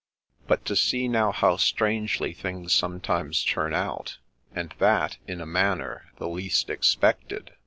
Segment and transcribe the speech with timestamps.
[0.47, 4.17] But to see now how strangely things sometimes turn out,
[4.51, 7.51] And that in a manner the least expected